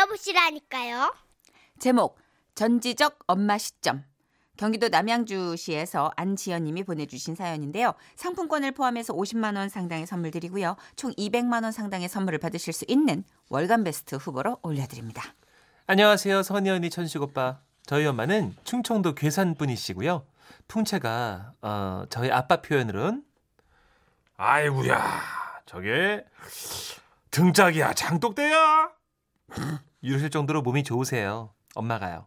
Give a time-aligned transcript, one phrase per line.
[0.00, 1.14] 들어보시라니까요.
[1.78, 2.18] 제목
[2.54, 4.04] 전지적 엄마 시점.
[4.56, 7.94] 경기도 남양주시에서 안지연 님이 보내주신 사연인데요.
[8.16, 10.76] 상품권을 포함해서 50만 원 상당의 선물 드리고요.
[10.96, 15.22] 총 200만 원 상당의 선물을 받으실 수 있는 월간 베스트 후보로 올려드립니다.
[15.86, 17.60] 안녕하세요, 선희 언니, 천식 오빠.
[17.86, 20.26] 저희 엄마는 충청도 괴산 분이시고요.
[20.68, 23.24] 풍채가 어, 저희 아빠 표현으로는
[24.36, 25.20] 아이구야,
[25.66, 26.24] 저게
[27.30, 28.90] 등짝이야, 장독대야.
[30.02, 31.52] 이러실 정도로 몸이 좋으세요.
[31.74, 32.26] 엄마가요.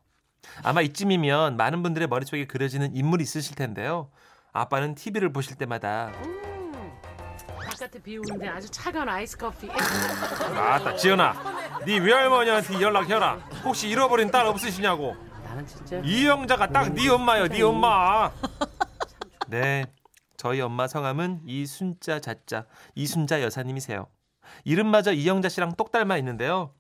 [0.64, 4.12] 아마 이쯤이면 많은 분들의 머릿속에 그려지는 인물이 있으실 텐데요.
[4.52, 6.12] 아빠는 TV를 보실 때마다
[7.66, 9.68] 바깥에 비 오는데 아주 차가운 아이스 커피.
[9.74, 11.34] 아따 지연아
[11.86, 18.32] 네 외할머니한테 연락해라 혹시 잃어버린 딸 없으시냐고 나는 진짜 이영자가 딱 네 엄마요 네 엄마
[19.48, 19.86] 네
[20.38, 24.06] 저희 엄마 성함은 이순자 자자 이순자 여사님이세요
[24.66, 26.74] 이름마저 이영자 씨랑 똑 닮아 있는데요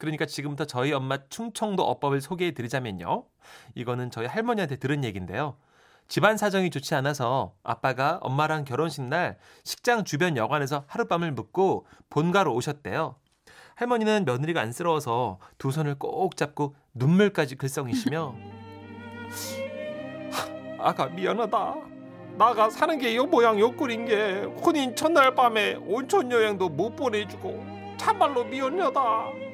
[0.00, 3.24] 그러니까 지금부터 저희 엄마 충청도 어법을 소개해 드리자면요
[3.74, 5.56] 이거는 저희 할머니한테 들은 얘기인데요
[6.08, 13.14] 집안 사정이 좋지 않아서 아빠가 엄마랑 결혼식 날 식장 주변 여관에서 하룻밤을 묵고 본가로 오셨대요.
[13.76, 18.34] 할머니는 며느리가 안쓰러워서 두 손을 꼭 잡고 눈물까지 글썽이시며
[20.80, 21.76] 아가 미안하다.
[22.36, 27.64] 나가 사는 게 요 모양 요 꼴인 게 혼인 첫날 밤에 온천 여행도 못 보내주고
[27.98, 29.49] 참말로 미안하다.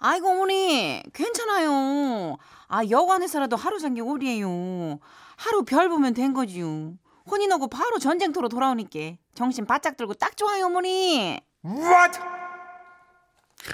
[0.00, 2.36] 아이고 어머니 괜찮아요.
[2.68, 4.98] 아 여관에서라도 하루 잔게 오리에요.
[5.36, 6.94] 하루 별 보면 된 거지요.
[7.30, 11.40] 혼인하고 바로 전쟁터로 돌아오니까 정신 바짝 들고 딱 좋아요 어머니.
[11.64, 12.18] What?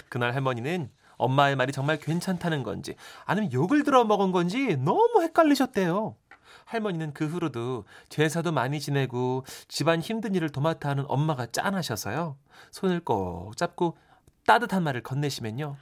[0.09, 6.17] 그날 할머니는 엄마의 말이 정말 괜찮다는 건지 아니면 욕을 들어 먹은 건지 너무 헷갈리셨대요.
[6.65, 12.39] 할머니는 그 후로도 제사도 많이 지내고 집안 힘든 일을 도맡아 하는 엄마가 짠하셔서요.
[12.71, 13.99] 손을 꼭 잡고
[14.47, 15.77] 따뜻한 말을 건네시면요.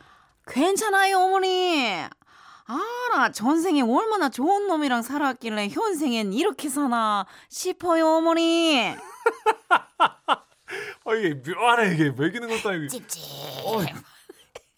[0.47, 2.03] 괜찮아요 어머니.
[2.65, 8.95] 아나 전생에 얼마나 좋은 놈이랑 살았길래 현생엔 이렇게 사나 싶어요 어머니.
[11.05, 12.89] 아 이게 묘하네 이게 매기는 것도 아니고.
[12.89, 13.23] 찝찝.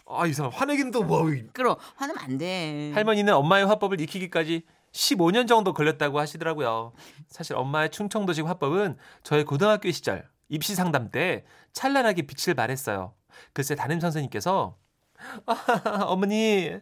[0.06, 1.24] 아이 사람 화내기는 또 뭐.
[1.52, 2.92] 그럼 화내면 안 돼.
[2.94, 4.62] 할머니는 엄마의 화법을 익히기까지
[4.92, 6.92] 15년 정도 걸렸다고 하시더라고요.
[7.28, 13.14] 사실 엄마의 충청도식 화법은 저의 고등학교 시절 입시 상담 때 찬란하게 빛을 발했어요.
[13.52, 14.76] 글쎄 담임 선생님께서
[15.46, 16.72] 아, 어머니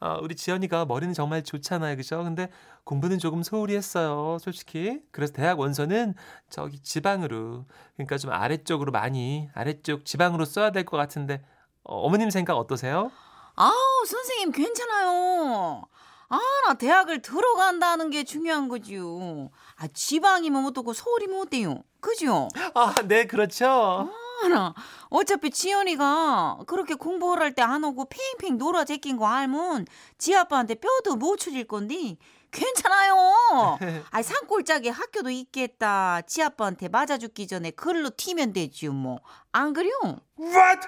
[0.00, 1.96] 아, 우리 지연이가 머리는 정말 좋잖아요.
[1.96, 2.22] 그죠?
[2.24, 2.48] 근데
[2.84, 4.38] 공부는 조금 소홀히 했어요.
[4.40, 5.00] 솔직히.
[5.12, 6.14] 그래서 대학 원서는
[6.50, 7.64] 저기 지방으로
[7.96, 11.42] 그러니까 좀 아래쪽으로 많이 아래쪽 지방으로 써야 될 것 같은데
[11.84, 13.10] 어, 어머님 생각 어떠세요?
[13.54, 13.72] 아우
[14.06, 15.82] 선생님 괜찮아요.
[16.28, 19.50] 아 나 대학을 들어간다는 게 중요한 거지요.
[19.76, 21.82] 아 지방이면 어떻고 서울이면 어때요?
[22.00, 22.48] 그죠?
[22.74, 23.66] 아, 네, 그렇죠.
[23.66, 24.10] 아
[24.48, 24.74] 나
[25.10, 29.86] 어차피 지연이가 그렇게 공부를 할 때 안 오고 팽팽 놀아 제낀 거 알면
[30.18, 32.16] 지 아빠한테 뼈도 못 추릴 건데
[32.50, 33.78] 괜찮아요.
[34.10, 36.20] 아 산골짜기 학교도 있겠다.
[36.22, 39.20] 지 아빠한테 맞아 죽기 전에 글로 튀면 되지요 뭐.
[39.52, 39.92] 안 그래요?
[40.38, 40.86] What?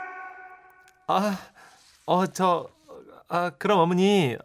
[1.07, 1.39] 아,
[2.07, 2.69] 어, 저,
[3.29, 4.37] 아, 그럼 어머니,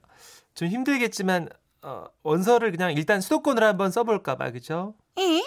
[0.53, 1.47] 좀 힘들겠지만,
[1.83, 4.93] 어, 원서를 그냥 일단 수도권으로 한번 써볼까 봐, 그죠?
[5.17, 5.41] 에?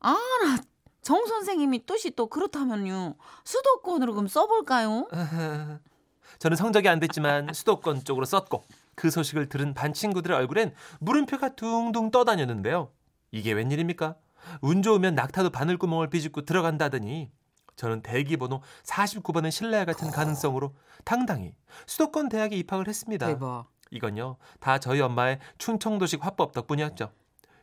[0.00, 0.12] 아,
[0.44, 0.56] 나
[1.04, 3.14] 정 선생님이 뜻이 또 그렇다면요.
[3.44, 5.06] 수도권으로 그럼 써볼까요?
[6.38, 12.10] 저는 성적이 안 됐지만 수도권 쪽으로 썼고, 그 소식을 들은 반 친구들의 얼굴엔 물음표가 둥둥
[12.10, 12.90] 떠다녔는데요.
[13.30, 14.16] 이게 웬일입니까?
[14.62, 17.30] 운 좋으면 낙타도 바늘구멍을 비집고 들어간다더니,
[17.76, 21.54] 저는 대기번호 49번의 신라와 같은 가능성으로 당당히
[21.86, 23.26] 수도권 대학에 입학을 했습니다.
[23.26, 23.66] 대박.
[23.90, 27.12] 이건요, 다 저희 엄마의 충청도식 화법 덕분이었죠.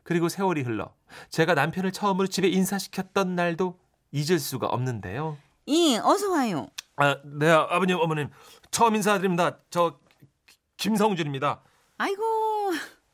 [0.03, 0.93] 그리고 세월이 흘러
[1.29, 3.79] 제가 남편을 처음으로 집에 인사시켰던 날도
[4.11, 5.37] 잊을 수가 없는데요.
[5.65, 6.67] 이 어서 와요.
[6.97, 8.29] 아, 네, 아버님, 어머님.
[8.71, 9.59] 처음 인사드립니다.
[9.69, 9.99] 저
[10.77, 11.61] 김성준입니다.
[11.97, 12.21] 아이고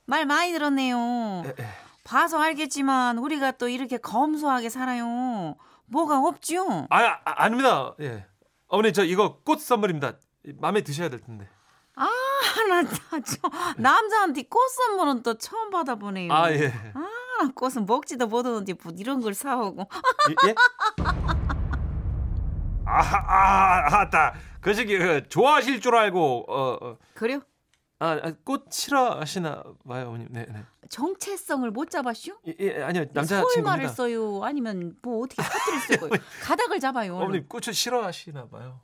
[0.05, 1.43] 말 많이 들었네요.
[1.45, 1.67] 에, 에.
[2.03, 5.55] 봐서 알겠지만 우리가 또 이렇게 검소하게 살아요.
[5.87, 6.87] 뭐가 없죠?
[6.89, 7.93] 아, 아, 아닙니다.
[7.99, 8.25] 예.
[8.67, 10.13] 어머니, 저 이거 꽃 선물입니다.
[10.55, 11.49] 마음에 드셔야 될 텐데.
[11.97, 12.09] 아,
[13.11, 13.37] 나저
[13.77, 16.31] 남자한테 꽃 선물은 또 처음 받아보네요.
[16.31, 16.71] 아, 예.
[16.93, 16.99] 아,
[17.41, 19.89] 나 꽃은 먹지도 못하는데 뭐 이런 걸 사오고.
[20.47, 20.55] 예?
[22.85, 24.33] 아, 아, 아따.
[24.61, 26.97] 그 시기 그, 좋아하실 줄 알고 어, 어.
[27.15, 27.41] 그래요?
[27.99, 30.27] 아, 아, 꽃 싫어하시나 봐요, 어머님.
[30.29, 30.63] 네, 네.
[30.89, 32.37] 정체성을 못 잡았슈?
[32.47, 33.05] 예, 예 아니요.
[33.11, 33.71] 남자 서울 친구입니다.
[33.71, 34.43] 말을 써요?
[34.43, 36.09] 아니면 뭐 어떻게 사투리를 쓰고
[36.43, 37.17] 가닥을 잡아요?
[37.17, 38.79] 어머님 꽃을 싫어하시나 봐요.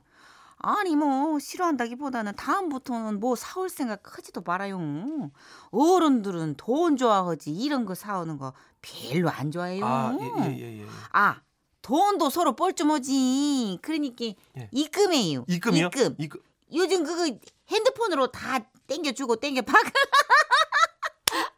[0.66, 5.30] 아니 뭐 싫어한다기보다는 다음부터는 뭐 사올 생각 하지도 말아요.
[5.70, 9.84] 어른들은 돈 좋아하지 이런 거 사오는 거 별로 안 좋아해요.
[9.84, 10.86] 아, 예, 예, 예, 예.
[11.12, 11.42] 아,
[11.82, 13.80] 돈도 서로 뻘쭘하지.
[13.82, 14.68] 그러니까 예.
[14.72, 15.44] 입금해요.
[15.48, 15.86] 입금이요?
[15.86, 16.16] 입금.
[16.18, 16.40] 입금.
[16.72, 17.30] 요즘 그거
[17.68, 19.76] 핸드폰으로 다 땡겨주고 땡겨 박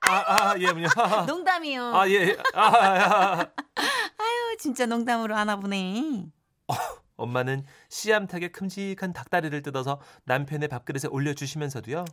[0.08, 0.86] 아, 아, 예, 어머니.
[1.28, 1.94] 농담이요.
[1.94, 2.36] 아, 예.
[2.54, 3.46] 아, 아, 아.
[4.18, 6.26] 아유 진짜 농담으로 하나 보네.
[7.16, 12.04] 엄마는 씨암탉의 큼직한 닭다리를 뜯어서 남편의 밥그릇에 올려주시면서도요.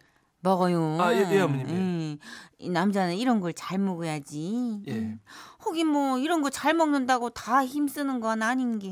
[0.42, 1.02] 먹어요.
[1.02, 1.74] 아, 예, 예, 어머님, 예.
[1.74, 2.18] 음,
[2.58, 4.84] 이 남자는 이런 걸 잘 먹어야지.
[4.88, 4.92] 예.
[4.94, 5.20] 음.
[5.64, 8.90] 혹이 뭐 이런 거 잘 먹는다고 다 힘쓰는 건 아닌 게.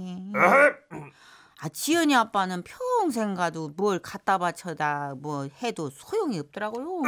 [1.60, 7.02] 아 지연이 아빠는 평생 가도 뭘 갖다 바쳐다 뭐 해도 소용이 없더라고요.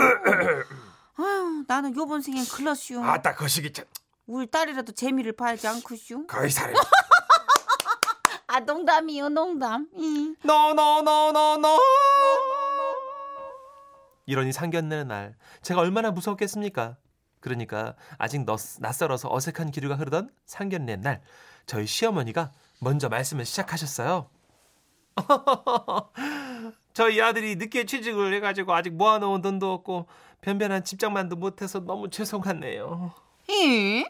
[1.15, 3.01] 아유 나는 요번 생엔 클러시오.
[3.03, 3.85] 아따 거시기 참
[4.27, 6.27] 우리 딸이라도 재미를 봐야지 않겠슈?
[6.27, 6.73] 거의 살해.
[8.83, 9.87] 아 농담이요 농담.
[9.95, 10.35] 이.
[10.43, 11.67] 노노노노노.
[14.25, 16.97] 이러니 상견례는 날 제가 얼마나 무서웠겠습니까?
[17.39, 21.21] 그러니까 아직 너, 낯설어서 어색한 기류가 흐르던 상견례 날
[21.65, 24.29] 저희 시어머니가 먼저 말씀을 시작하셨어요.
[26.93, 30.07] 저희 아들이 늦게 취직을 해가지고 아직 모아놓은 돈도 없고
[30.41, 33.13] 변변한 집장만도 못해서 너무 죄송하네요.
[33.49, 34.05] 예?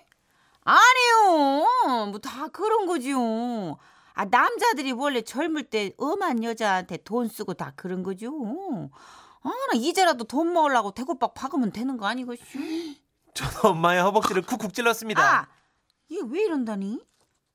[0.64, 1.68] 아니요.
[2.10, 3.78] 뭐 다 그런 거지요.
[4.13, 8.31] 아 남자들이 원래 젊을 때 엄한 여자한테 돈 쓰고 다 그런 거죠.
[9.42, 12.44] 아, 나 이제라도 돈 먹으려고 대구박 박으면 되는 거 아니겠슈?
[13.33, 15.21] 저는 엄마의 허벅지를 쿡쿡 찔렀습니다.
[15.39, 15.48] 아,
[16.12, 17.00] 얘 왜 이런다니?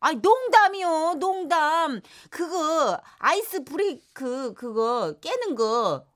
[0.01, 2.01] 아니 농담이요, 농담.
[2.31, 6.07] 그거 아이스 브레이크 그거 깨는 거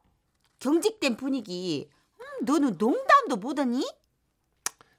[0.59, 1.89] 경직된 분위기.
[2.21, 3.85] 음, 너는 농담도 못하니?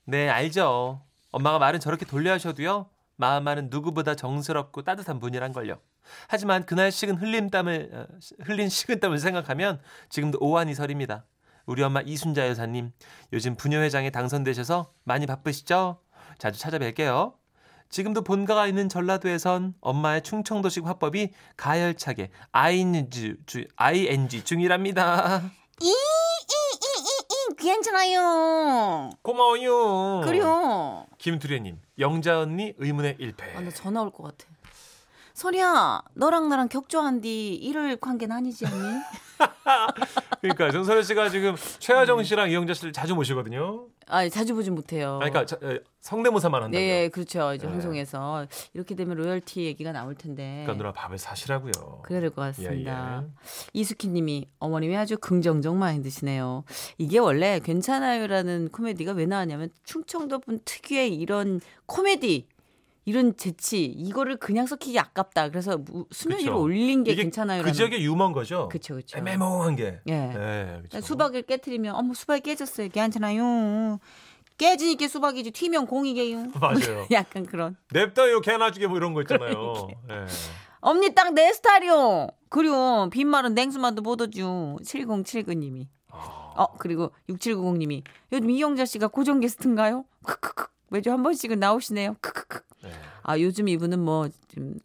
[0.06, 1.01] 네, 알죠.
[1.31, 2.90] 엄마가 말은 저렇게 돌려 하셔도요.
[3.15, 5.80] 마음만은 누구보다 정스럽고 따뜻한 분이란 걸요.
[6.27, 8.07] 하지만 그날 식은 흘린 땀을 어,
[8.44, 9.80] 흘린 식은 땀을 생각하면
[10.10, 11.25] 지금도 오한이 서립니다.
[11.65, 12.92] 우리 엄마 이순자 여사님
[13.31, 16.00] 요즘 부녀회장에 당선되셔서 많이 바쁘시죠?
[16.38, 17.36] 자주 찾아뵐게요.
[17.89, 25.44] 지금도 본가가 있는 전라도에선 엄마의 충청도식 화법이 가열차게 ING, 주, ING 중이랍니다.
[25.80, 29.12] 이, 이, 이, 이, 이, 괜찮아요.
[29.21, 30.21] 고마워요.
[30.21, 31.06] 그래요.
[31.19, 33.56] 김두래님, 영자 언니 의문의 일패.
[33.56, 34.51] 아, 나 전화 올 것 같아.
[35.34, 39.00] 선이야, 너랑 나랑 격조한 뒤 이럴 관계는 아니지 않니?
[40.42, 43.88] 그러니까 정선혜 씨가 지금 최하정 씨랑 이영자 씨를 자주 모시거든요.
[44.07, 45.19] 아, 자주 보진 못해요.
[45.21, 45.57] 아니, 그러니까
[46.01, 46.86] 성대모사만 한다고요.
[46.86, 47.54] 네, 그렇죠.
[47.54, 47.71] 이제 네.
[47.71, 50.63] 방송에서 이렇게 되면 로열티 얘기가 나올 텐데.
[50.65, 51.71] 그러니까 누나 밥을 사시라고요.
[52.04, 53.21] 그래야 될 것 같습니다.
[53.21, 53.30] 예, 예.
[53.71, 56.66] 이수키님이 어머님이 아주 긍정적 마인드시네요.
[56.98, 62.48] 이게 원래 괜찮아요라는 코미디가 왜 나왔냐면 충청도 분 특유의 이런 코미디
[63.06, 65.50] 이런 재치 이거를 그냥 섞이기 아깝다.
[65.50, 66.62] 그래서 무- 수면 위로.
[66.62, 67.72] 올린 게 이게 괜찮아요라는.
[67.72, 68.70] 그 지역의 유머인 거죠.
[68.70, 69.18] 그쵸 그쵸.
[69.18, 70.00] 애매모호한 게.
[70.08, 70.14] 예.
[70.14, 71.02] 네, 그쵸.
[71.02, 72.90] 수박을 깨트리면 어머 수박이 깨졌어요.
[72.90, 74.00] 괜찮아요.
[74.58, 76.52] 깨지니까 수박이지 튀면 공이게요.
[76.62, 77.08] 맞아요.
[77.12, 77.76] 약간 그런.
[77.92, 79.88] 냅둬요 개나주게 뭐 이런 거 있잖아요.
[80.10, 80.26] 예.
[80.82, 82.28] 언니 딱 내 스타일이요.
[82.50, 84.78] 그리고 빈말은 냉수만도 못 얻죠.
[84.84, 85.88] 7079님이.
[86.10, 90.06] 아, 어 그리고 6790님이 요즘 이영자 씨가 고정 게스트인가요?
[90.24, 92.18] 크크크 매주 한 번씩은 나오시네요.
[92.22, 92.62] 크크크.
[92.84, 92.92] 네.
[93.24, 94.30] 아 요즘 이분은 뭐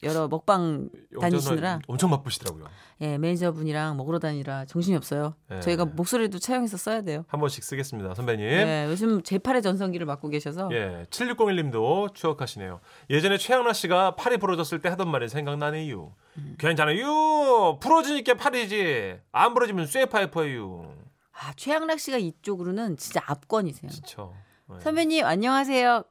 [0.03, 0.89] 여러 먹방
[1.21, 2.65] 다니시느라 엄청 바쁘시더라고요.
[3.03, 5.35] 예 매니저분이랑 먹으러 다니라 정신이 없어요.
[5.51, 5.61] 네.
[5.61, 7.27] 저희가 목소리도 차용해서 써야 돼요.
[7.29, 8.47] 한 번씩 쓰겠습니다, 선배님.
[8.47, 12.81] 예 요즘 제8의 전성기를 맡고 계셔서 예, 7601님도 추억하시네요.
[13.11, 16.15] 예전에 최양락 씨가 팔이 부러졌을 때 하던 말이 생각나네요.
[16.39, 16.57] 음.
[16.59, 17.79] 괜찮아요.
[17.81, 19.19] 부러지니까 팔이지.
[19.33, 20.95] 안 부러지면 쇠파이퍼예요.
[21.33, 23.91] 아 최양락 씨가 이쪽으로는 진짜 압권이세요.
[23.91, 24.33] 그렇죠.
[24.77, 24.81] 예.
[24.81, 26.05] 선배님 안녕하세요.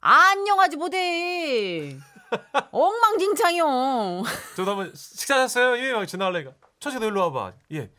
[0.00, 1.96] 안녕하지 못해.
[2.70, 4.22] 엉망진창이요.
[4.56, 5.78] 저도 한번 식사하셨어요?
[5.84, 6.52] 예, 막 지나갈래니까.
[6.78, 7.52] 처제도 일로 와봐.
[7.72, 7.90] 예.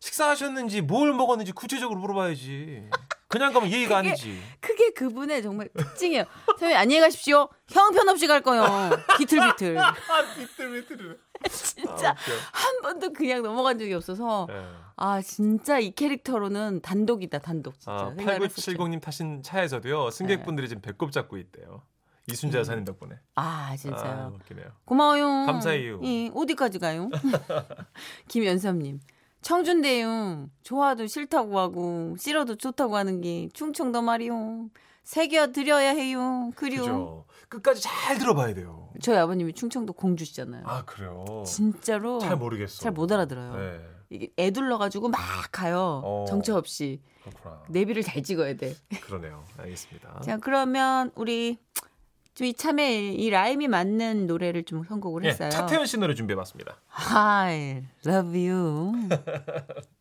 [0.00, 2.88] 식사하셨는지 뭘 먹었는지 구체적으로 물어봐야지.
[3.28, 4.42] 그냥 가면 예의가 그게- 아니지.
[4.60, 6.24] 그게 그분의 정말 특징이에요.
[6.46, 7.48] 선배님 안녕히 가십시오.
[7.68, 8.64] 형편없이 갈 거요.
[9.18, 9.78] 비틀비틀.
[9.80, 9.94] 아,
[10.36, 11.18] 비틀비틀.
[11.52, 12.14] 진짜
[12.52, 14.64] 한 번도 그냥 넘어간 적이 없어서 예.
[14.96, 18.72] 아 진짜 이 캐릭터로는 단독이다 단독 진짜 아, 생각을 했었죠.
[18.72, 20.10] 8970님 타신 차에서도요.
[20.10, 21.82] 승객분들이 지금 배꼽 잡고 있대요.
[22.28, 23.14] 이순자 여사님 덕분에.
[23.34, 23.76] 아 아, 음.
[23.76, 24.32] 진짜요.
[24.40, 24.66] 웃기네요.
[24.84, 25.46] 고마워요.
[25.46, 26.00] 감사해요.
[26.02, 27.08] 예, 어디까지 가요?
[28.28, 29.00] 김연섭님.
[29.42, 30.48] 청준대요.
[30.62, 34.70] 좋아도 싫다고 하고 싫어도 좋다고 하는 게 충청도 말이요.
[35.04, 36.50] 새겨 드려야 해요.
[36.56, 37.24] 그리고 그죠.
[37.48, 38.90] 끝까지 잘 들어봐야 돼요.
[39.02, 40.64] 저희 아버님이 충청도 공주시잖아요.
[40.66, 41.24] 아, 그래요.
[41.46, 42.82] 진짜로 잘 모르겠어.
[42.82, 43.56] 잘 못 알아들어요.
[43.56, 43.80] 네.
[44.10, 45.18] 이게 애둘러 가지고 막
[45.52, 46.00] 가요.
[46.04, 46.24] 어.
[46.28, 47.62] 정처 없이 그렇구나.
[47.68, 48.74] 내비를 잘 찍어야 돼.
[49.02, 49.44] 그러네요.
[49.58, 50.20] 알겠습니다.
[50.20, 51.58] 자 그러면 우리
[52.34, 55.50] 좀 이참에 이 라임이 맞는 노래를 좀 선곡을 예, 했어요.
[55.50, 56.76] 차태현 씨 노래 준비해봤습니다.
[57.14, 58.92] I love you.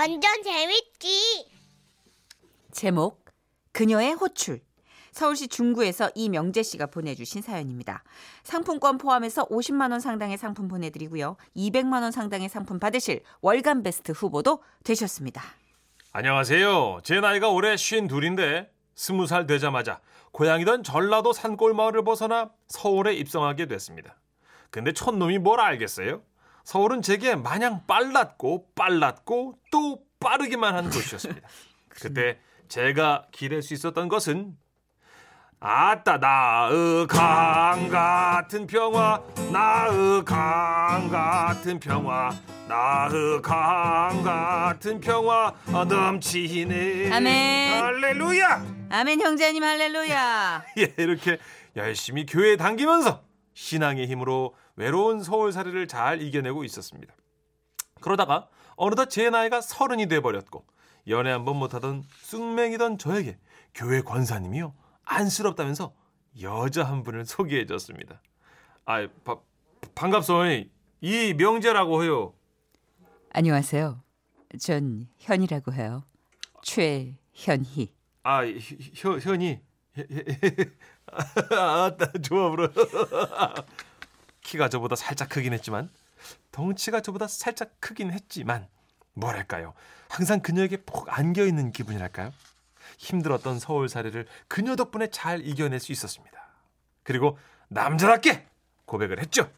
[0.00, 1.46] 완전 재밌지.
[2.72, 3.22] 제목
[3.72, 4.62] 그녀의 호출
[5.12, 8.02] 서울시 중구에서 이명재 씨가 보내주신 사연입니다.
[8.42, 11.36] 상품권 포함해서 50만 원 상당의 상품 보내드리고요.
[11.54, 15.42] 200만 원 상당의 상품 받으실 월간 베스트 후보도 되셨습니다.
[16.14, 17.00] 안녕하세요.
[17.02, 20.00] 제 나이가 올해 쉰 둘인데 스무 살 되자마자
[20.32, 24.16] 고향이던 전라도 산골 마을을 벗어나 서울에 입성하게 됐습니다.
[24.70, 26.22] 근데 촌놈이 뭘 알겠어요?
[26.70, 31.48] 서울은 제게 마냥 빨랐고 빨랐고 또 빠르기만 한 곳이었습니다.
[31.90, 34.56] 그때 제가 기댈 수 있었던 것은
[35.58, 39.20] 아따 나의 강 같은 평화
[39.52, 42.30] 나의 강 같은 평화
[42.68, 47.82] 나의 강 같은 평화 넘치네 아멘.
[47.82, 50.64] 할렐루야 아멘 형제님 할렐루야.
[50.78, 51.38] 예, 이렇게
[51.74, 53.24] 열심히 교회에 당기면서
[53.54, 57.14] 신앙의 힘으로 외로운 서울살이를 잘 이겨내고 있었습니다.
[58.00, 60.64] 그러다가 어느덧 제 나이가 서른이 돼버렸고
[61.08, 63.38] 연애 한 번 못하던 쑥맹이던 저에게
[63.74, 64.74] 교회 권사님이요
[65.04, 65.94] 안쓰럽다면서
[66.42, 68.20] 여자 한 분을 소개해줬습니다.
[68.86, 69.38] 아, 바,
[69.94, 72.34] 반갑소이 이 명재라고 해요.
[73.32, 74.02] 안녕하세요.
[74.60, 76.04] 전 현이라고 해요.
[76.62, 77.92] 최현희.
[78.22, 78.42] 아,
[78.94, 79.60] 현, 현이.
[81.52, 82.68] 아, 좋아, 불어.
[84.42, 85.90] 키가 저보다 살짝 크긴 했지만,
[86.52, 88.66] 덩치가 저보다 살짝 크긴 했지만,
[89.14, 89.74] 뭐랄까요.
[90.08, 92.32] 항상 그녀에게 푹 안겨 있는 기분이랄까요.
[92.98, 96.38] 힘들었던 서울살이를 그녀 덕분에 잘 이겨낼 수 있었습니다.
[97.02, 98.46] 그리고 남자답게
[98.84, 99.50] 고백을 했죠.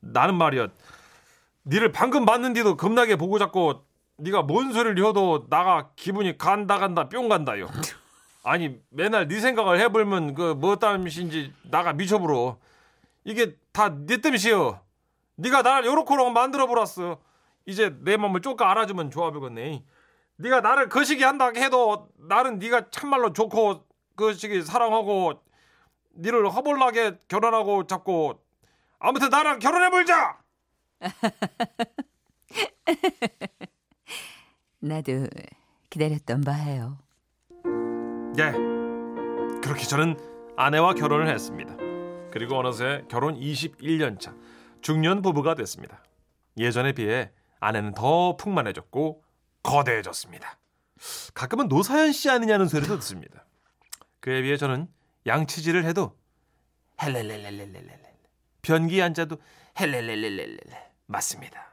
[0.00, 0.68] 나는 말이야,
[1.64, 3.84] 니를 방금 봤는데도 겁나게 보고 잡고
[4.16, 7.68] 네가 뭔 소리를 해도 나가 기분이 간다 간다 뿅 간다요.
[8.42, 12.58] 아니 맨날 네 생각을 해보면 그뭐 땀이신지 나가 미쳐불어.
[13.24, 14.82] 이게 다 네 땜이시여.
[15.36, 17.20] 네가 나를 요렇게로 만들어 보랐어.
[17.64, 19.84] 이제 내 마음을 조금 알아주면 좋아 보겠네.
[20.36, 25.40] 네가 나를 거시기 한다 해도 나는 네가 참말로 좋고 거시기 사랑하고
[26.16, 28.42] 니를 허벌나게 결혼하고 잡고
[28.98, 30.40] 아무튼 나랑 결혼해 볼자.
[34.80, 35.28] 나도
[35.90, 36.98] 기다렸던 바예요.
[38.38, 38.50] 예.
[39.62, 40.18] 그렇게 저는
[40.56, 41.87] 아내와 결혼을 했습니다.
[42.30, 44.34] 그리고 어느새 결혼 21년 차
[44.80, 46.02] 중년 부부가 됐습니다.
[46.56, 47.30] 예전에 비해
[47.60, 49.22] 아내는 더 풍만해졌고
[49.62, 50.58] 거대해졌습니다.
[51.34, 53.44] 가끔은 노사연 씨 아니냐는 소리도 듣습니다.
[54.20, 54.88] 그에 비해 저는
[55.26, 56.16] 양치질을 해도
[57.00, 57.98] 헬렐렐렐렐렐
[58.62, 59.38] 변기 앉아도
[59.78, 60.58] 헬렐렐렐렐렐
[61.06, 61.72] 맞습니다.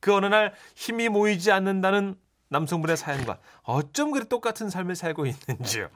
[0.00, 2.16] 그 어느 날 힘이 모이지 않는다는
[2.48, 5.88] 남성분의 사연과 어쩜 그리 똑같은 삶을 살고 있는지요.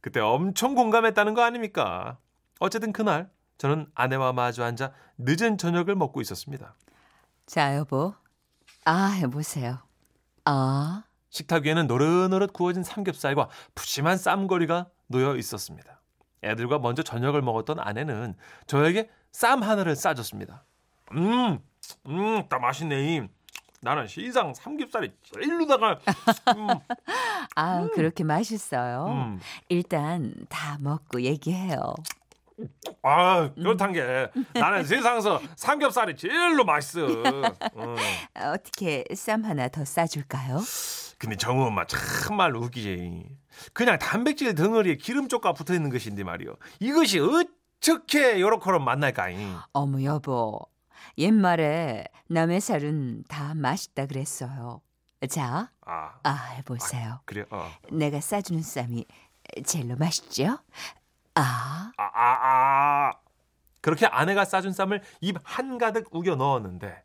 [0.00, 2.18] 그때 엄청 공감했다는 거 아닙니까?
[2.58, 6.74] 어쨌든 그날 저는 아내와 마주 앉아 늦은 저녁을 먹고 있었습니다.
[7.46, 8.14] 자, 여보.
[8.84, 9.78] 아, 해보세요.
[10.44, 16.00] 아, 식탁 위에는 노릇노릇 구워진 삼겹살과 푸짐한 쌈거리가 놓여 있었습니다.
[16.44, 18.34] 애들과 먼저 저녁을 먹었던 아내는
[18.66, 20.64] 저에게 쌈 하나를 싸줬습니다.
[21.12, 21.58] 음,
[22.06, 23.28] 음, 딱 맛있네.
[23.80, 25.98] 나는 시상 삼겹살이 제일로다가
[26.56, 26.66] 음,
[27.54, 29.06] 아, 그렇게 맛있어요.
[29.08, 29.40] 음.
[29.68, 31.94] 일단 다 먹고 얘기해요.
[33.02, 37.06] 아 그렇단 게 나는 세상에서 삼겹살이 제일로 맛있어.
[37.06, 37.96] 음.
[38.34, 40.60] 아, 어떻게 쌈 하나 더 싸줄까요?
[41.18, 43.24] 근데 정우 엄마 참말 웃기지.
[43.72, 46.54] 그냥 단백질 덩어리에 기름 쪽가 붙어 있는 것인데 말이요.
[46.80, 49.56] 이것이 어떻게 요렇게로 만날까잉?
[49.72, 50.60] 어머, 여보.
[51.18, 54.82] 옛말에 남의 살은 다 맛있다 그랬어요.
[55.30, 57.20] 자, 아 아, 해보세요.
[57.24, 57.70] 그래 어.
[57.90, 59.06] 내가 싸주는 쌈이
[59.64, 60.58] 제일로 맛있죠?
[61.36, 63.12] 아, 아, 아, 아.
[63.80, 67.04] 그렇게 아내가 싸준 쌈을 입 한가득 우겨 넣었는데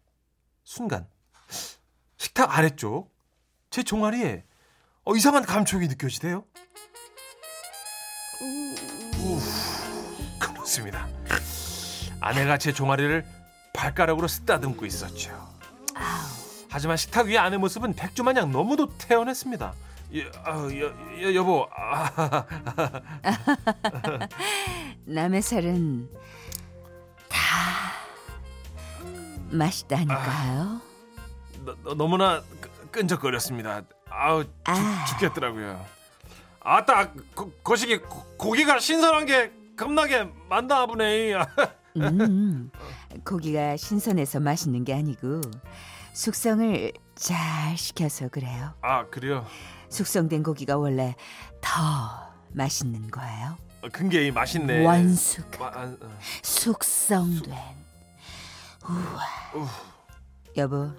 [0.64, 1.08] 순간
[2.18, 3.14] 식탁 아래쪽
[3.70, 4.44] 제 종아리에
[5.04, 6.44] 어, 이상한 감촉이 느껴지대요.
[8.42, 9.40] 우,
[10.40, 11.08] 그렇습니다.
[12.20, 13.26] 아내가 제 종아리를
[13.74, 15.32] 발가락으로 쓰다듬고 있었죠.
[16.70, 19.74] 하지만 식탁 위의 아내 모습은 백주 마냥 너무도 태연했습니다.
[20.14, 22.46] 여, 아, 여, 여, 여보, 아,
[25.06, 26.10] 남의 살은
[27.30, 27.94] 다
[29.52, 30.82] 맛있다니까요.
[31.64, 33.84] 너, 너- 너무나 끄- 끈적거렸습니다.
[34.10, 35.06] 아우 죽, 아.
[35.10, 35.86] 죽겠더라고요.
[36.60, 41.34] 아따 거, 거시기 고- 고기가 신선한 게 겁나게 많다 보네.
[41.98, 42.70] 음,
[43.26, 45.42] 고기가 신선해서 맛있는 게 아니고
[46.14, 48.74] 숙성을 잘 시켜서 그래요.
[48.82, 49.46] 아 그래요.
[50.02, 51.16] 숙성된 고기가 원래
[51.62, 51.70] 더
[52.54, 53.58] 맛있는 거예요.
[53.84, 54.84] 어, 근게 맛있네.
[54.84, 56.20] 마- 아, 어.
[56.42, 57.52] 숙성된
[58.88, 59.22] 우와.
[59.56, 59.68] 우.
[60.58, 60.90] 여보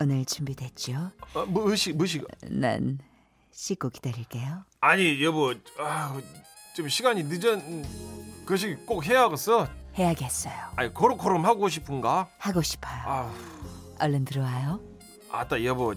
[0.00, 1.10] 오늘 준비됐죠?
[1.34, 2.26] 어, 무식 무식.
[2.48, 2.98] 난
[3.50, 4.64] 씻고 기다릴게요.
[4.80, 6.18] 아니 여보, 아,
[6.74, 9.68] 좀 시간이 늦은 것이 꼭 해야겠어.
[9.96, 10.54] 해야겠어요.
[10.76, 12.28] 아니 코로코름 하고 싶은가?
[12.38, 13.00] 하고 싶어요.
[13.04, 13.32] 아,
[14.00, 14.80] 얼른 들어와요.
[15.30, 15.94] 아따 여보,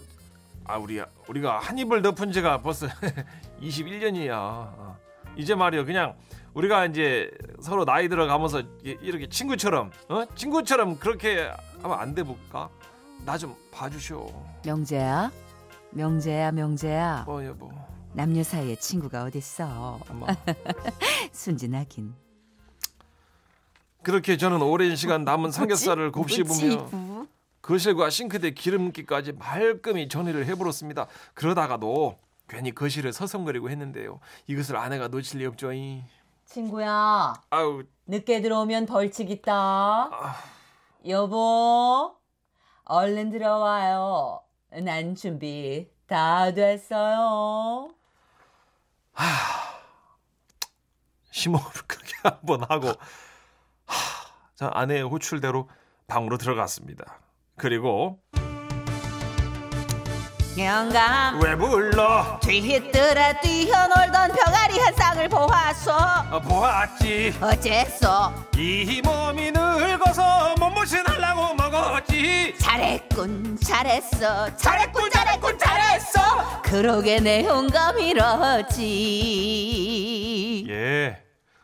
[0.65, 2.87] 아 우리 우리가 한 입을 덮은 지가 벌써
[3.61, 4.95] 21년이야.
[5.37, 6.15] 이제 말이야 그냥
[6.53, 7.29] 우리가 이제
[7.61, 12.69] 서로 나이 들어가면서 이- 이렇게 친구처럼, 어 친구처럼 그렇게 하면 안 돼 볼까?
[13.25, 14.31] 나 좀 봐주쇼.
[14.65, 15.31] 명재야,
[15.91, 17.25] 명재야, 명재야.
[17.27, 17.69] 어 여보,
[18.13, 19.99] 남녀 사이에 친구가 어딨어?
[21.31, 22.13] 순진하긴.
[24.03, 27.25] 그렇게 저는 오랜 시간 남은 삼겹살을 곱씹으며?
[27.65, 31.07] 거실과 싱크대 기름기까지 말끔히 정리를 해버렸습니다.
[31.33, 32.15] 그러다가도
[32.47, 34.19] 괜히 거실을 서성거리고 했는데요.
[34.45, 35.73] 이것을 아내가 놓칠 리 없죠.
[35.73, 36.03] 이.
[36.45, 39.53] 친구야, 아우 늦게 들어오면 벌칙 있다.
[39.55, 40.35] 아.
[41.07, 42.15] 여보,
[42.83, 44.41] 얼른 들어와요.
[44.83, 47.89] 난 준비 다 됐어요.
[51.31, 52.89] 심호흡을 크게 한번 하고
[53.87, 55.67] 하, 자 아내의 호출대로
[56.05, 57.19] 방으로 들어갔습니다.
[57.57, 58.19] 그리고
[60.57, 62.39] 영감 왜 불러?
[62.41, 65.91] 뒤뜰에 뛰어놀던 병아리 한 쌍을 보았소.
[65.91, 67.35] 아, 보았지.
[67.41, 72.55] 어째서 이 몸이 늙어서 몸무신 하려고 먹었지.
[72.57, 78.85] 잘했군 잘했어 잘했군 잘했군 잘했어 그러게 내 영감이러지
[80.69, 81.21] 예.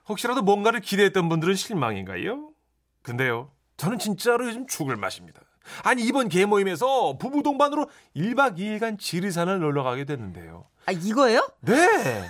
[0.09, 2.49] 혹시라도 뭔가를 기대했던 분들은 실망인가요?
[3.03, 3.51] 근데요.
[3.77, 5.39] 저는 진짜로 요즘 죽을 맛입니다.
[5.83, 10.65] 아니 이번 개 모임에서 부부 동반으로 1박 2일간 지리산을 놀러 가게 됐는데요.
[10.85, 11.47] 아 이거예요?
[11.61, 12.27] 네.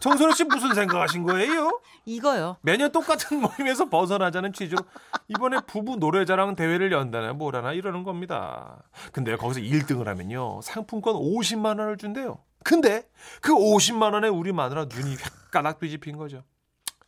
[0.00, 1.80] 정선우 씨 무슨 생각하신 거예요?
[2.04, 4.84] 이거요 매년 똑같은 모임에서 벗어나자는 취지로
[5.28, 8.82] 이번에 부부 노래자랑 대회를 연다나 뭐라나 이러는 겁니다.
[9.12, 10.60] 근데 거기서 1등을 하면요.
[10.62, 12.38] 상품권 50만 원을 준대요.
[12.64, 13.08] 근데
[13.40, 15.16] 그 50만 원에 우리 마누라 눈이
[15.50, 16.42] 홧가닥 뒤집힌 거죠.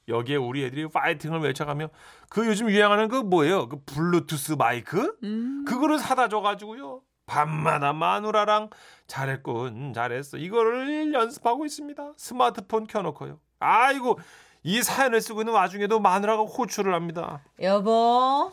[0.09, 1.89] 여기에 우리 애들이 파이팅을 외쳐가며
[2.29, 3.69] 그 요즘 유행하는 그 뭐예요?
[3.69, 5.17] 그 블루투스 마이크?
[5.23, 5.65] 음.
[5.67, 7.03] 그거를 사다 줘가지고요.
[7.27, 8.71] 밤마다 마누라랑
[9.07, 10.39] 잘했군, 잘했어.
[10.39, 12.13] 이거를 연습하고 있습니다.
[12.17, 13.39] 스마트폰 켜놓고요.
[13.61, 14.19] 아이고,
[14.63, 17.43] 이 사연을 쓰고 있는 와중에도 마누라가 호출을 합니다.
[17.61, 18.51] 여보,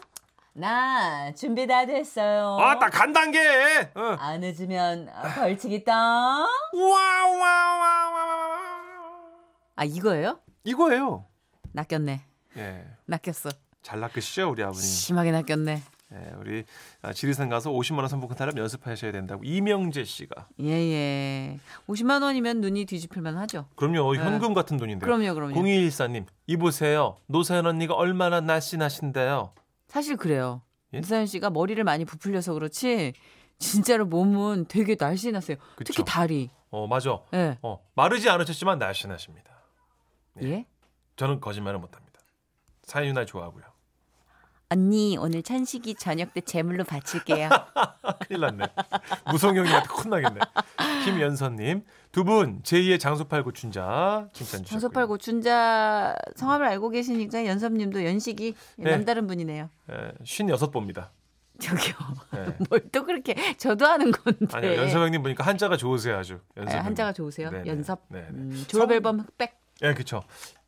[0.52, 2.58] 나 준비 다 됐어요.
[2.60, 3.40] 아, 딱간 단 계!
[3.96, 4.16] 어.
[4.20, 5.94] 안 늦으면 벌칙 있다.
[6.74, 8.16] 와와와와
[9.78, 10.40] 아 이거예요?
[10.64, 11.26] 이거예요.
[11.76, 12.22] 낚였네
[12.58, 12.86] 예.
[13.06, 13.50] 낚였어
[13.82, 14.82] 잘 낚으시죠, 우리 아버님.
[14.82, 15.82] 심하게 낚였네
[16.14, 16.64] 예, 우리
[17.02, 20.48] 아, 지리산 가서 50만 원 상품권 타령 연습하셔야 된다고 이명재 씨가.
[20.60, 24.20] 예예 50만 원이면 눈이 뒤집힐만 하죠 그럼요, 네.
[24.24, 25.06] 현금 같은 돈인데요.
[25.06, 27.18] 그럼요 그럼요 0214님, 이보세요.
[27.28, 29.54] 노사연 언니가 얼마나 날씬하신데요.
[29.88, 30.62] 사실 그래요
[30.94, 31.00] 예?
[31.00, 33.14] 이사연 씨가 머리를 많이 부풀려서 그렇지
[33.58, 35.94] 진짜로 몸은 되게 날씬하세요 그쵸.
[35.94, 37.20] 특히 다리 어, 맞아.
[37.34, 39.52] 예 어, 마르지 않으셨지만 날씬하십니다.
[40.44, 40.66] 예?
[41.16, 42.20] 저는 거짓말을 못합니다.
[42.84, 43.64] 사연 누나 좋아하고요.
[44.70, 47.50] 언니 오늘 천식이 저녁 때 제물로 바칠게요.
[48.28, 48.66] 큰일 났네.
[49.32, 50.40] 무성형님한테 혼나겠네.
[51.06, 54.66] 김연선님 두 분 제2의 장소팔 고 춘자 칭찬 주셨고요.
[54.66, 58.92] 장소팔 고춘자 성함을 알고 계시니까 연섭님도 연식이 네.
[58.92, 59.70] 남다른 분이네요.
[59.92, 61.10] 예, 56보입니다.
[61.60, 61.94] 저기요.
[62.36, 62.58] 예.
[62.70, 64.48] 뭘또 그렇게 저도 하는 건데.
[64.52, 66.40] 아니요 연섭 형님 보니까 한자가 좋으세요 아주.
[66.58, 66.86] 연섭 아, 형님.
[66.88, 67.52] 한자가 좋으세요?
[67.52, 67.70] 네네.
[67.70, 68.04] 연섭.
[68.10, 68.28] 네네.
[68.32, 69.60] 음, 졸업 성- 앨범 흑백.
[69.84, 70.24] 예, 그렇죠.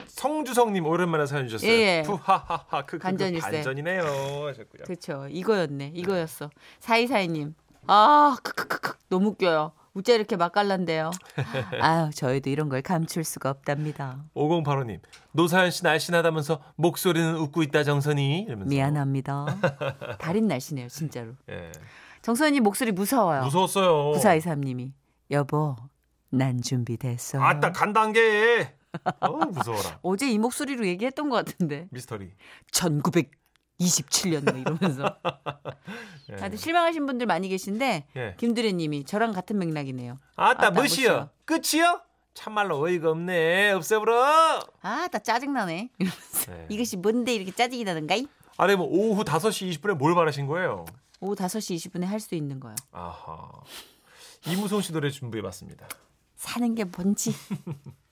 [0.08, 1.72] 성주성님 오랜만에 사연 주셨어요.
[1.72, 2.04] 예, 예.
[2.06, 3.50] 푸하하하 그 반전일세.
[3.52, 4.02] 반전이네요
[4.48, 4.84] 하셨고요.
[4.86, 5.28] 그렇죠.
[5.30, 5.92] 이거였네.
[5.96, 6.50] 이거였어.
[6.80, 7.54] 사이사이님.
[7.88, 9.72] 아, 크크크크 너무 웃겨요.
[9.94, 11.10] 우짜 이렇게 맛깔난데요.
[11.82, 14.24] 아유, 저희도 이런 걸 감출 수가 없답니다.
[14.36, 15.00] 5085님
[15.32, 19.58] 노사연 씨 날씬하다면서 목소리는 웃고 있다 정선이 이러면서 미안합니다.
[20.20, 21.32] 달인 날씨네요, 진짜로.
[21.50, 21.72] 예.
[22.22, 23.44] 정선이 목소리 무서워요.
[23.44, 24.12] 무서웠어요.
[24.20, 24.92] 9423님이
[25.32, 25.76] 여보
[26.30, 27.42] 난 준비됐어.
[27.42, 28.77] 아따 간 단계.
[29.22, 30.00] 어 무서워라.
[30.04, 32.32] 어제 이 목소리로 얘기했던 것 같은데 미스터리.
[32.72, 35.18] 1927년 뭐 이러면서
[36.30, 36.36] 예.
[36.36, 38.36] 다들 실망하신 분들 많이 계신데 예.
[38.38, 40.20] 김두래 님이 저랑 같은 맥락이네요.
[40.36, 41.30] 아따 아따, 뭐시여?
[41.46, 42.02] 끝이요?
[42.34, 43.72] 참말로 어이가 없네.
[43.72, 44.60] 없애버려.
[44.82, 45.90] 아나 짜증나네.
[45.98, 46.66] 이러면서 네.
[46.70, 48.28] 이것이 뭔데 이렇게 짜증이 나는가이?
[48.58, 50.86] 아니 뭐 오후 5시 20분에 뭘 말하신 거예요?
[51.20, 52.76] 오후 5시 20분에 할 수 있는 거요.
[52.92, 53.50] 아하.
[54.48, 55.88] 이무송 씨 노래 준비해봤습니다.
[56.36, 57.34] 사는 게 뭔지